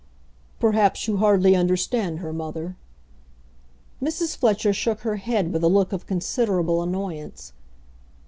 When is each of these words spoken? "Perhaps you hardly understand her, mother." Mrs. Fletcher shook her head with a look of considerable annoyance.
"Perhaps 0.59 1.07
you 1.07 1.17
hardly 1.17 1.55
understand 1.55 2.21
her, 2.21 2.33
mother." 2.33 2.75
Mrs. 4.01 4.35
Fletcher 4.35 4.73
shook 4.73 5.01
her 5.01 5.17
head 5.17 5.53
with 5.53 5.63
a 5.63 5.67
look 5.69 5.93
of 5.93 6.07
considerable 6.07 6.81
annoyance. 6.81 7.53